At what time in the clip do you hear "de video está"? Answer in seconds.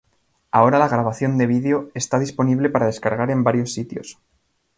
1.37-2.17